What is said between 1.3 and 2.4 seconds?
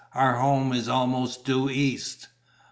due east."